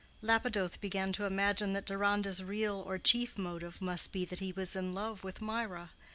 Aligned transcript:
Lapidoth 0.23 0.81
began 0.81 1.11
to 1.13 1.25
imagine 1.25 1.73
that 1.73 1.85
Deronda's 1.85 2.41
real 2.43 2.81
or 2.87 2.97
chief 2.97 3.37
motive 3.37 3.79
must 3.79 4.11
be 4.11 4.25
that 4.25 4.39
he 4.39 4.51
was 4.51 4.75
in 4.75 4.95
love 4.95 5.23
with 5.23 5.43
Mirah. 5.43 5.91